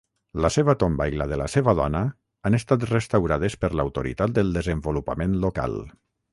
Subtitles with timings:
[0.43, 2.01] La seva tomba, i la de la seva dona,
[2.49, 5.81] han estat restaurades per l"Autoritat del desenvolupament local.